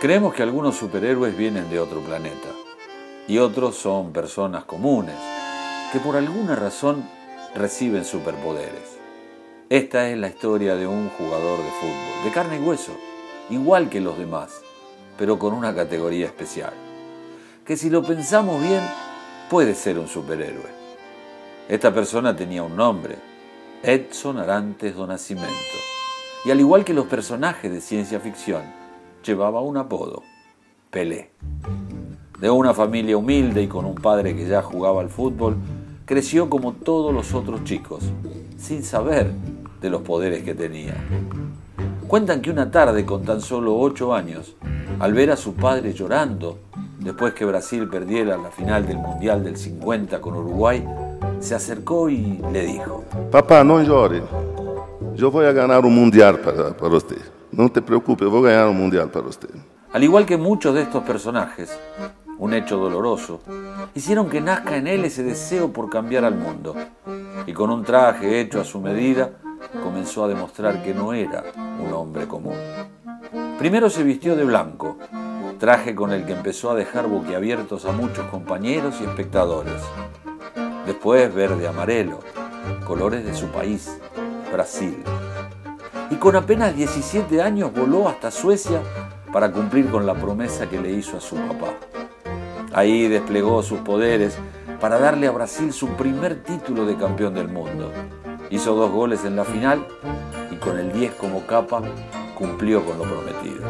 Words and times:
Creemos 0.00 0.32
que 0.32 0.44
algunos 0.44 0.76
superhéroes 0.76 1.36
vienen 1.36 1.68
de 1.70 1.80
otro 1.80 2.00
planeta 2.00 2.50
y 3.26 3.38
otros 3.38 3.74
son 3.74 4.12
personas 4.12 4.62
comunes 4.62 5.16
que 5.92 5.98
por 5.98 6.14
alguna 6.14 6.54
razón 6.54 7.04
reciben 7.56 8.04
superpoderes. 8.04 8.96
Esta 9.68 10.08
es 10.08 10.16
la 10.16 10.28
historia 10.28 10.76
de 10.76 10.86
un 10.86 11.08
jugador 11.08 11.58
de 11.58 11.70
fútbol, 11.80 12.24
de 12.24 12.30
carne 12.30 12.58
y 12.58 12.60
hueso, 12.60 12.92
igual 13.50 13.90
que 13.90 14.00
los 14.00 14.16
demás, 14.16 14.62
pero 15.18 15.36
con 15.36 15.52
una 15.52 15.74
categoría 15.74 16.26
especial, 16.26 16.74
que 17.66 17.76
si 17.76 17.90
lo 17.90 18.04
pensamos 18.04 18.62
bien 18.62 18.82
puede 19.50 19.74
ser 19.74 19.98
un 19.98 20.06
superhéroe. 20.06 20.78
Esta 21.68 21.92
persona 21.92 22.36
tenía 22.36 22.62
un 22.62 22.76
nombre, 22.76 23.16
Edson 23.82 24.38
Arantes 24.38 24.94
do 24.94 25.08
Nascimento, 25.08 25.76
y 26.44 26.52
al 26.52 26.60
igual 26.60 26.84
que 26.84 26.94
los 26.94 27.08
personajes 27.08 27.72
de 27.72 27.80
ciencia 27.80 28.20
ficción, 28.20 28.77
llevaba 29.28 29.60
un 29.60 29.76
apodo, 29.76 30.22
Pelé. 30.90 31.30
De 32.40 32.48
una 32.48 32.72
familia 32.72 33.16
humilde 33.18 33.62
y 33.62 33.66
con 33.66 33.84
un 33.84 33.94
padre 33.94 34.34
que 34.34 34.48
ya 34.48 34.62
jugaba 34.62 35.02
al 35.02 35.10
fútbol, 35.10 35.56
creció 36.06 36.48
como 36.48 36.72
todos 36.72 37.12
los 37.12 37.34
otros 37.34 37.62
chicos, 37.64 38.04
sin 38.56 38.82
saber 38.82 39.30
de 39.82 39.90
los 39.90 40.00
poderes 40.00 40.44
que 40.44 40.54
tenía. 40.54 40.94
Cuentan 42.06 42.40
que 42.40 42.50
una 42.50 42.70
tarde 42.70 43.04
con 43.04 43.22
tan 43.22 43.42
solo 43.42 43.76
ocho 43.78 44.14
años, 44.14 44.54
al 44.98 45.12
ver 45.12 45.30
a 45.30 45.36
su 45.36 45.52
padre 45.52 45.92
llorando, 45.92 46.58
después 46.98 47.34
que 47.34 47.44
Brasil 47.44 47.86
perdiera 47.86 48.38
la 48.38 48.50
final 48.50 48.86
del 48.86 48.96
Mundial 48.96 49.44
del 49.44 49.58
50 49.58 50.22
con 50.22 50.36
Uruguay, 50.36 50.82
se 51.38 51.54
acercó 51.54 52.08
y 52.08 52.40
le 52.50 52.64
dijo, 52.64 53.04
Papá, 53.30 53.62
no 53.62 53.82
llore, 53.82 54.22
yo 55.16 55.30
voy 55.30 55.44
a 55.44 55.52
ganar 55.52 55.84
un 55.84 55.94
Mundial 55.94 56.40
para, 56.40 56.74
para 56.74 56.96
usted. 56.96 57.37
No 57.58 57.68
te 57.72 57.82
preocupes, 57.82 58.28
voy 58.28 58.48
a 58.48 58.52
ganar 58.52 58.68
un 58.68 58.78
Mundial 58.78 59.10
para 59.10 59.26
usted. 59.26 59.50
Al 59.92 60.04
igual 60.04 60.24
que 60.24 60.36
muchos 60.36 60.72
de 60.76 60.82
estos 60.82 61.02
personajes, 61.02 61.76
un 62.38 62.54
hecho 62.54 62.76
doloroso, 62.76 63.40
hicieron 63.96 64.30
que 64.30 64.40
nazca 64.40 64.76
en 64.76 64.86
él 64.86 65.04
ese 65.04 65.24
deseo 65.24 65.72
por 65.72 65.90
cambiar 65.90 66.24
al 66.24 66.36
mundo. 66.36 66.76
Y 67.48 67.52
con 67.52 67.70
un 67.70 67.82
traje 67.82 68.38
hecho 68.38 68.60
a 68.60 68.64
su 68.64 68.80
medida, 68.80 69.32
comenzó 69.82 70.22
a 70.22 70.28
demostrar 70.28 70.84
que 70.84 70.94
no 70.94 71.12
era 71.12 71.42
un 71.84 71.92
hombre 71.92 72.28
común. 72.28 72.54
Primero 73.58 73.90
se 73.90 74.04
vistió 74.04 74.36
de 74.36 74.44
blanco, 74.44 74.96
traje 75.58 75.96
con 75.96 76.12
el 76.12 76.26
que 76.26 76.34
empezó 76.34 76.70
a 76.70 76.76
dejar 76.76 77.08
boquiabiertos 77.08 77.86
a 77.86 77.90
muchos 77.90 78.24
compañeros 78.26 79.00
y 79.00 79.04
espectadores. 79.04 79.82
Después 80.86 81.34
verde 81.34 81.66
amarelo, 81.66 82.20
colores 82.86 83.24
de 83.24 83.34
su 83.34 83.48
país, 83.48 83.98
Brasil. 84.52 85.02
Con 86.18 86.34
apenas 86.34 86.74
17 86.74 87.40
años 87.40 87.72
voló 87.72 88.08
hasta 88.08 88.32
Suecia 88.32 88.82
para 89.32 89.52
cumplir 89.52 89.88
con 89.88 90.04
la 90.04 90.14
promesa 90.14 90.68
que 90.68 90.80
le 90.80 90.90
hizo 90.90 91.16
a 91.16 91.20
su 91.20 91.36
papá. 91.36 91.74
Ahí 92.72 93.06
desplegó 93.06 93.62
sus 93.62 93.78
poderes 93.80 94.36
para 94.80 94.98
darle 94.98 95.28
a 95.28 95.30
Brasil 95.30 95.72
su 95.72 95.90
primer 95.90 96.42
título 96.42 96.86
de 96.86 96.96
campeón 96.96 97.34
del 97.34 97.46
mundo. 97.46 97.92
Hizo 98.50 98.74
dos 98.74 98.90
goles 98.90 99.24
en 99.24 99.36
la 99.36 99.44
final 99.44 99.86
y 100.50 100.56
con 100.56 100.76
el 100.76 100.92
10 100.92 101.14
como 101.14 101.46
capa 101.46 101.82
cumplió 102.36 102.84
con 102.84 102.98
lo 102.98 103.04
prometido. 103.04 103.64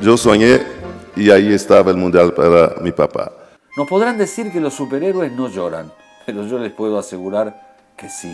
Yo 0.00 0.16
soñé 0.16 0.60
y 1.16 1.30
ahí 1.30 1.52
estaba 1.52 1.90
el 1.90 1.96
Mundial 1.96 2.34
para 2.34 2.76
mi 2.80 2.92
papá. 2.92 3.32
Nos 3.76 3.88
podrán 3.88 4.16
decir 4.16 4.52
que 4.52 4.60
los 4.60 4.74
superhéroes 4.74 5.32
no 5.32 5.48
lloran, 5.48 5.92
pero 6.24 6.46
yo 6.46 6.60
les 6.60 6.72
puedo 6.72 6.98
asegurar 6.98 7.76
que 7.96 8.08
sí. 8.08 8.32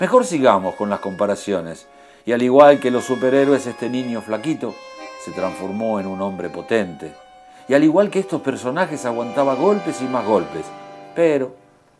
Mejor 0.00 0.24
sigamos 0.24 0.76
con 0.76 0.90
las 0.90 1.00
comparaciones. 1.00 1.88
Y 2.26 2.32
al 2.32 2.42
igual 2.42 2.80
que 2.80 2.90
los 2.90 3.04
superhéroes, 3.04 3.66
este 3.66 3.90
niño 3.90 4.22
flaquito 4.22 4.74
se 5.24 5.32
transformó 5.32 6.00
en 6.00 6.06
un 6.06 6.22
hombre 6.22 6.48
potente. 6.48 7.12
Y 7.68 7.74
al 7.74 7.84
igual 7.84 8.10
que 8.10 8.18
estos 8.18 8.40
personajes 8.40 9.04
aguantaba 9.04 9.54
golpes 9.54 10.00
y 10.00 10.04
más 10.04 10.26
golpes, 10.26 10.64
pero 11.14 11.54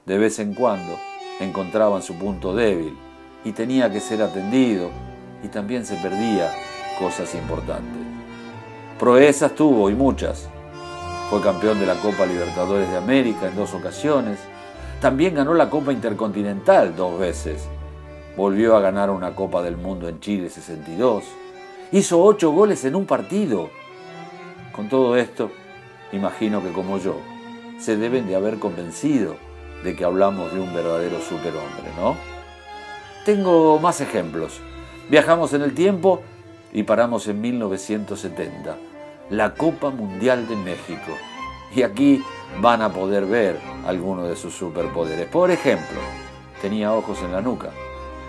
de 0.06 0.18
vez 0.18 0.38
en 0.38 0.54
cuando 0.54 0.98
encontraban 1.40 2.02
su 2.02 2.14
punto 2.14 2.54
débil 2.54 2.96
y 3.44 3.52
tenía 3.52 3.90
que 3.90 4.00
ser 4.00 4.22
atendido 4.22 4.90
y 5.42 5.48
también 5.48 5.84
se 5.84 5.96
perdía 5.96 6.52
cosas 6.98 7.34
importantes. 7.34 8.02
Proezas 8.98 9.54
tuvo 9.54 9.90
y 9.90 9.94
muchas. 9.94 10.48
Fue 11.28 11.40
campeón 11.40 11.80
de 11.80 11.86
la 11.86 11.96
Copa 11.96 12.26
Libertadores 12.26 12.90
de 12.90 12.96
América 12.96 13.48
en 13.48 13.56
dos 13.56 13.74
ocasiones. 13.74 14.38
También 15.00 15.34
ganó 15.34 15.54
la 15.54 15.68
Copa 15.68 15.92
Intercontinental 15.92 16.94
dos 16.94 17.18
veces. 17.18 17.68
Volvió 18.36 18.76
a 18.76 18.80
ganar 18.80 19.10
una 19.10 19.34
Copa 19.36 19.62
del 19.62 19.76
Mundo 19.76 20.08
en 20.08 20.18
Chile 20.18 20.50
62. 20.50 21.22
Hizo 21.92 22.20
ocho 22.20 22.50
goles 22.50 22.84
en 22.84 22.96
un 22.96 23.06
partido. 23.06 23.70
Con 24.72 24.88
todo 24.88 25.16
esto, 25.16 25.52
imagino 26.12 26.60
que 26.60 26.72
como 26.72 26.98
yo, 26.98 27.14
se 27.78 27.96
deben 27.96 28.26
de 28.26 28.34
haber 28.34 28.58
convencido 28.58 29.36
de 29.84 29.94
que 29.94 30.04
hablamos 30.04 30.52
de 30.52 30.60
un 30.60 30.74
verdadero 30.74 31.20
superhombre, 31.20 31.92
¿no? 31.96 32.16
Tengo 33.24 33.78
más 33.78 34.00
ejemplos. 34.00 34.60
Viajamos 35.08 35.52
en 35.52 35.62
el 35.62 35.72
tiempo 35.72 36.22
y 36.72 36.82
paramos 36.82 37.28
en 37.28 37.40
1970, 37.40 38.76
la 39.30 39.54
Copa 39.54 39.90
Mundial 39.90 40.48
de 40.48 40.56
México. 40.56 41.12
Y 41.72 41.82
aquí 41.82 42.20
van 42.60 42.82
a 42.82 42.92
poder 42.92 43.26
ver 43.26 43.60
algunos 43.86 44.28
de 44.28 44.34
sus 44.34 44.54
superpoderes. 44.54 45.28
Por 45.28 45.52
ejemplo, 45.52 46.00
tenía 46.60 46.92
ojos 46.92 47.22
en 47.22 47.30
la 47.30 47.40
nuca. 47.40 47.70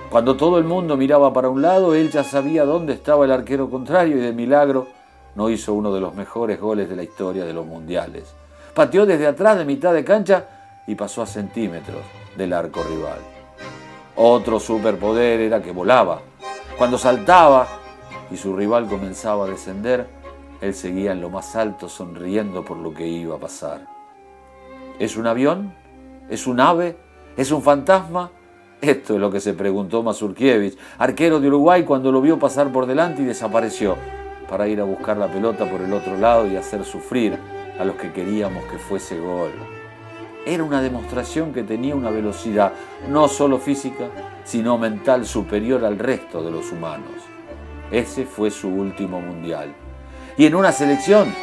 Cuando 0.09 0.37
todo 0.37 0.57
el 0.57 0.63
mundo 0.63 0.97
miraba 0.97 1.33
para 1.33 1.49
un 1.49 1.61
lado, 1.61 1.93
él 1.95 2.09
ya 2.11 2.23
sabía 2.23 2.63
dónde 2.63 2.93
estaba 2.93 3.25
el 3.25 3.31
arquero 3.31 3.69
contrario 3.69 4.17
y 4.17 4.21
de 4.21 4.31
milagro 4.31 4.87
no 5.35 5.49
hizo 5.49 5.73
uno 5.73 5.93
de 5.93 5.99
los 5.99 6.15
mejores 6.15 6.59
goles 6.59 6.87
de 6.87 6.95
la 6.95 7.03
historia 7.03 7.43
de 7.43 7.53
los 7.53 7.65
mundiales. 7.65 8.33
Pateó 8.73 9.05
desde 9.05 9.27
atrás 9.27 9.57
de 9.57 9.65
mitad 9.65 9.93
de 9.93 10.05
cancha 10.05 10.45
y 10.87 10.95
pasó 10.95 11.21
a 11.21 11.27
centímetros 11.27 12.01
del 12.37 12.53
arco 12.53 12.83
rival. 12.83 13.19
Otro 14.15 14.59
superpoder 14.59 15.41
era 15.41 15.61
que 15.61 15.71
volaba. 15.71 16.21
Cuando 16.77 16.97
saltaba 16.97 17.67
y 18.31 18.37
su 18.37 18.55
rival 18.55 18.87
comenzaba 18.87 19.45
a 19.45 19.49
descender, 19.49 20.07
él 20.61 20.73
seguía 20.73 21.11
en 21.11 21.19
lo 21.19 21.29
más 21.29 21.55
alto 21.55 21.89
sonriendo 21.89 22.63
por 22.63 22.77
lo 22.77 22.93
que 22.93 23.05
iba 23.07 23.35
a 23.35 23.39
pasar. 23.39 23.81
¿Es 24.99 25.17
un 25.17 25.27
avión? 25.27 25.73
¿Es 26.29 26.47
un 26.47 26.61
ave? 26.61 26.97
¿Es 27.35 27.51
un 27.51 27.61
fantasma? 27.61 28.31
Esto 28.81 29.15
es 29.15 29.19
lo 29.19 29.31
que 29.31 29.39
se 29.39 29.53
preguntó 29.53 30.03
Mazurkiewicz, 30.03 30.77
arquero 30.97 31.39
de 31.39 31.47
Uruguay, 31.47 31.83
cuando 31.83 32.11
lo 32.11 32.21
vio 32.21 32.37
pasar 32.37 32.71
por 32.71 32.85
delante 32.85 33.21
y 33.21 33.25
desapareció, 33.25 33.95
para 34.49 34.67
ir 34.67 34.79
a 34.79 34.83
buscar 34.83 35.17
la 35.17 35.27
pelota 35.27 35.69
por 35.69 35.81
el 35.81 35.93
otro 35.93 36.17
lado 36.17 36.47
y 36.47 36.55
hacer 36.55 36.83
sufrir 36.83 37.37
a 37.79 37.85
los 37.85 37.95
que 37.95 38.11
queríamos 38.11 38.63
que 38.65 38.77
fuese 38.77 39.19
gol 39.19 39.51
era 40.45 40.63
una 40.63 40.81
demostración 40.81 41.51
que 41.51 41.63
tenía 41.63 41.95
una 41.95 42.11
velocidad 42.11 42.71
no 43.09 43.27
solo 43.27 43.57
física, 43.57 44.09
sino 44.43 44.77
mental 44.77 45.25
superior 45.25 45.83
al 45.83 45.97
resto 45.97 46.43
de 46.43 46.51
los 46.51 46.71
humanos. 46.71 47.09
Ese 47.91 48.25
fue 48.25 48.51
su 48.51 48.69
último 48.69 49.19
mundial. 49.19 49.73
Y 50.37 50.45
en 50.45 50.55
una 50.55 50.71
selección 50.71 51.33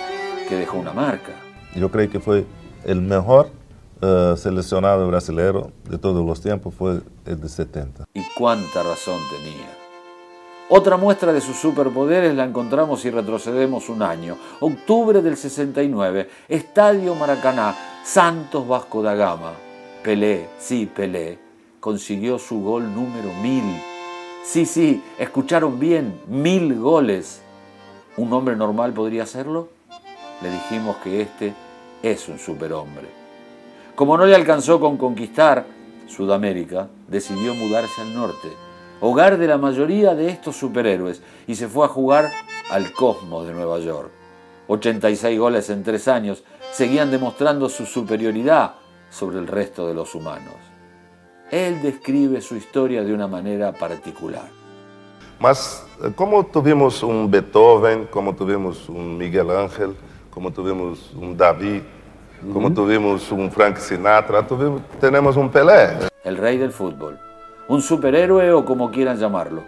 que 0.48 0.56
dejó 0.56 0.78
una 0.78 0.92
marca. 0.92 1.32
Yo 1.75 1.91
creo 1.91 2.09
que 2.10 2.21
fue 2.21 2.44
el 2.84 3.00
mejor 3.00 3.50
uh, 4.02 4.36
seleccionado 4.36 5.06
brasileño 5.08 5.70
de 5.88 5.98
todos 5.98 6.24
los 6.26 6.40
tiempos, 6.40 6.74
fue 6.74 7.00
el 7.24 7.40
de 7.40 7.48
70. 7.48 8.04
Y 8.14 8.22
cuánta 8.36 8.82
razón 8.82 9.20
tenía. 9.30 9.82
Otra 10.68 10.96
muestra 10.96 11.32
de 11.32 11.40
sus 11.40 11.56
superpoderes 11.56 12.34
la 12.34 12.44
encontramos 12.44 13.02
si 13.02 13.10
retrocedemos 13.10 13.88
un 13.88 14.02
año, 14.02 14.36
octubre 14.60 15.20
del 15.20 15.36
69, 15.36 16.28
Estadio 16.48 17.14
Maracaná, 17.14 17.76
Santos 18.04 18.66
Vasco 18.66 19.02
da 19.02 19.14
Gama. 19.14 19.52
Pelé, 20.02 20.48
sí, 20.58 20.86
Pelé, 20.86 21.38
consiguió 21.78 22.38
su 22.38 22.62
gol 22.62 22.94
número 22.94 23.32
mil. 23.42 23.62
Sí, 24.44 24.64
sí, 24.64 25.02
escucharon 25.18 25.78
bien, 25.78 26.18
mil 26.26 26.74
goles. 26.78 27.42
¿Un 28.16 28.32
hombre 28.32 28.56
normal 28.56 28.92
podría 28.92 29.24
hacerlo? 29.24 29.68
Le 30.41 30.50
dijimos 30.50 30.97
que 31.04 31.21
este 31.21 31.54
es 32.03 32.28
un 32.28 32.38
superhombre. 32.38 33.22
Como 34.03 34.19
no 34.19 34.27
le 34.27 34.34
alcanzó 34.34 34.81
con 34.81 34.97
conquistar 34.97 35.65
Sudamérica, 36.09 36.89
decidió 37.07 37.54
mudarse 37.54 38.01
al 38.01 38.13
norte, 38.13 38.49
hogar 39.01 39.39
de 39.39 39.47
la 39.47 39.59
mayoría 39.59 40.16
de 40.16 40.28
estos 40.28 40.57
superhéroes, 40.57 41.22
y 41.47 41.54
se 41.54 41.69
fue 41.69 41.87
a 41.87 41.89
jugar 41.89 42.33
al 42.69 42.93
Cosmos 42.95 43.47
de 43.47 43.53
Nueva 43.53 43.78
York. 43.78 44.10
86 44.66 45.39
goles 45.39 45.71
en 45.71 45.84
tres 45.84 46.09
años 46.09 46.43
seguían 46.72 47.13
demostrando 47.13 47.69
su 47.69 47.87
superioridad 47.87 48.75
sobre 49.09 49.39
el 49.39 49.47
resto 49.47 49.87
de 49.87 49.95
los 49.95 50.16
humanos. 50.16 50.57
Él 51.53 51.81
describe 51.81 52.41
su 52.41 52.57
historia 52.57 53.04
de 53.04 53.15
una 53.15 53.28
manera 53.28 53.72
particular. 53.72 54.49
Mas 55.39 55.87
como 56.16 56.45
tuvimos 56.45 57.04
un 57.04 57.31
Beethoven, 57.31 58.07
como 58.07 58.34
tuvimos 58.34 58.89
un 58.89 59.16
Miguel 59.16 59.49
Ángel, 59.53 59.95
como 60.28 60.51
tuvimos 60.53 61.13
un 61.15 61.37
David, 61.37 61.83
como 62.53 62.72
tuvimos 62.72 63.30
un 63.30 63.50
Frank 63.50 63.77
Sinatra, 63.77 64.47
tuvimos, 64.47 64.83
tenemos 65.00 65.36
un 65.36 65.50
Pelé. 65.50 66.09
El 66.24 66.36
rey 66.36 66.59
del 66.59 66.72
fútbol, 66.72 67.18
un 67.68 67.83
superhéroe 67.83 68.53
o 68.53 68.65
como 68.65 68.91
quieran 68.91 69.18
llamarlo. 69.18 69.62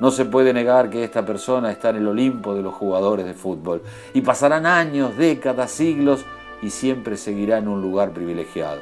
No 0.00 0.10
se 0.10 0.24
puede 0.24 0.52
negar 0.52 0.90
que 0.90 1.04
esta 1.04 1.24
persona 1.24 1.70
está 1.70 1.90
en 1.90 1.96
el 1.96 2.08
Olimpo 2.08 2.54
de 2.54 2.62
los 2.62 2.74
jugadores 2.74 3.24
de 3.26 3.34
fútbol 3.34 3.82
y 4.12 4.20
pasarán 4.20 4.66
años, 4.66 5.16
décadas, 5.16 5.70
siglos 5.70 6.24
y 6.62 6.70
siempre 6.70 7.16
seguirá 7.16 7.58
en 7.58 7.68
un 7.68 7.80
lugar 7.80 8.10
privilegiado. 8.10 8.80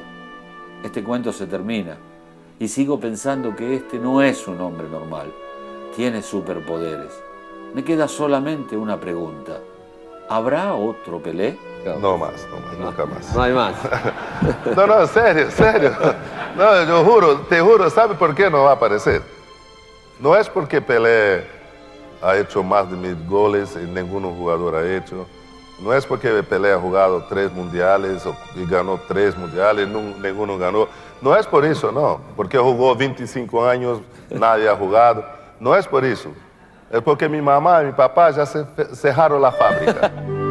Este 0.83 1.05
cuento 1.05 1.33
se 1.33 1.47
termina 1.47 1.97
y 2.59 2.69
sigo 2.69 2.99
pensando 2.99 3.55
que 3.55 3.75
este 3.75 3.99
no 3.99 4.23
es 4.23 4.49
un 4.49 4.61
hombre 4.61 4.89
normal, 4.89 5.33
tiene 5.95 6.23
superpoderes. 6.23 7.13
Me 7.75 7.85
queda 7.85 8.09
solamente 8.09 8.77
una 8.77 8.99
pregunta. 8.99 9.59
¿Habrá 10.29 10.75
otro 10.75 11.23
Pelé? 11.23 11.59
No 12.01 12.17
más, 12.17 12.47
no 12.51 12.61
más, 12.61 12.79
nunca 12.79 13.07
más. 13.07 13.35
No 13.35 13.43
hay 13.43 13.53
más. 13.53 13.75
no, 14.77 14.87
no, 14.87 15.07
serio, 15.07 15.51
serio. 15.51 15.93
No, 16.57 16.85
yo 16.85 17.05
juro, 17.05 17.41
te 17.41 17.61
juro, 17.61 17.91
¿sabe 17.91 18.15
por 18.15 18.35
qué 18.35 18.49
no 18.49 18.65
va 18.65 18.71
a 18.71 18.75
aparecer? 18.75 19.23
No 20.21 20.37
es 20.37 20.49
porque 20.49 20.81
Pelé 20.81 21.45
ha 22.23 22.37
hecho 22.37 22.63
más 22.63 22.89
de 22.89 22.97
mil 22.97 23.17
goles 23.27 23.77
y 23.77 23.85
ningún 23.85 24.23
jugador 24.37 24.77
ha 24.77 24.97
hecho. 24.97 25.27
No 25.81 25.93
es 25.93 26.07
porque 26.07 26.43
Pelé 26.45 26.73
ha 26.73 26.79
jugado 26.79 27.25
tres 27.29 27.51
mundiales 27.53 28.23
y 28.55 28.65
ganó 28.67 29.01
tres 29.09 29.37
mundiales, 29.37 29.89
ninguno 29.89 30.57
ganó. 30.57 30.87
No 31.21 31.35
es 31.37 31.47
por 31.47 31.65
eso, 31.65 31.91
no. 31.91 32.21
Porque 32.37 32.57
jugó 32.57 32.95
25 32.95 33.67
años, 33.67 34.01
nadie 34.31 34.69
ha 34.69 34.77
jugado. 34.77 35.25
No 35.59 35.75
es 35.75 35.89
por 35.89 36.05
eso. 36.05 36.31
Porque 37.01 37.29
mi 37.29 37.41
mamá 37.41 37.83
y 37.83 37.87
mi 37.87 37.93
papá 37.93 38.31
ya 38.31 38.45
cerraron 38.45 39.41
la 39.41 39.53
fábrica. 39.53 40.11